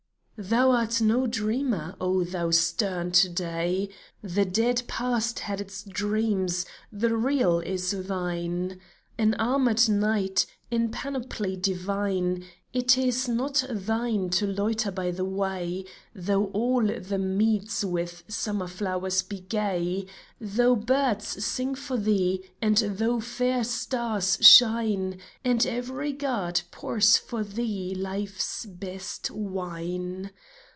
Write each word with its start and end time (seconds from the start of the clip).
Thou 0.43 0.71
art 0.71 0.99
no 1.01 1.27
dreamer, 1.27 1.95
O 2.01 2.23
thou 2.23 2.49
stern 2.49 3.11
To 3.11 3.29
day! 3.29 3.89
The 4.23 4.43
dead 4.43 4.81
past 4.87 5.37
had 5.41 5.61
its 5.61 5.83
dreams; 5.83 6.65
the 6.91 7.15
real 7.15 7.59
is 7.59 7.91
thine. 8.07 8.79
An 9.19 9.35
armored 9.35 9.87
knight, 9.87 10.47
in 10.71 10.89
panoply 10.89 11.55
divine. 11.57 12.43
It 12.73 12.97
is 12.97 13.27
not 13.27 13.65
thine 13.69 14.29
to 14.29 14.47
loiter 14.47 14.91
by 14.91 15.11
the 15.11 15.25
way, 15.25 15.83
Though 16.15 16.45
all 16.45 16.85
the 16.87 17.17
meads 17.17 17.83
with 17.83 18.23
summer 18.29 18.67
flowers 18.67 19.21
be 19.21 19.41
gay, 19.41 20.05
Though 20.39 20.77
birds 20.77 21.43
sing 21.43 21.75
for 21.75 21.97
thee, 21.97 22.45
and 22.61 22.77
though 22.77 23.19
fair 23.19 23.65
stars 23.65 24.37
shine, 24.39 25.19
And 25.43 25.65
every 25.65 26.13
god 26.13 26.61
pours 26.71 27.17
for 27.17 27.43
thee 27.43 27.93
life's 27.93 28.65
best 28.65 29.29
wine 29.29 30.31